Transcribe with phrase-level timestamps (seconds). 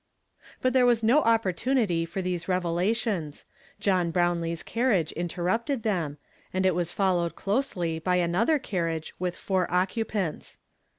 [0.63, 3.45] But there was no opportunity for these revela tions.
[3.79, 6.17] John Brownlee's carriage interrupted them,
[6.51, 10.57] and it was followed closely by another carriao e with four occupants.